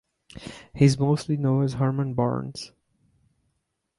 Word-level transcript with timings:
He 0.73 0.85
is 0.85 0.97
mostly 0.97 1.37
known 1.37 1.63
as 1.63 1.73
Harman 1.73 2.15
Barnes 2.15 2.71
(or 2.71 2.71
Barne). 2.71 2.75